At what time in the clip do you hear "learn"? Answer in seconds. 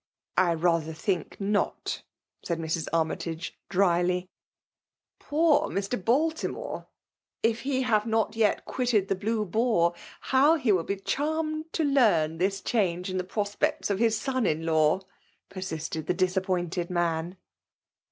11.83-12.39